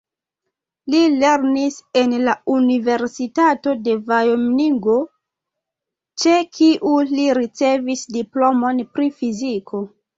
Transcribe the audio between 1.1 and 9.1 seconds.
lernis en la Universitato de Vajomingo, ĉe kiu li ricevis diplomon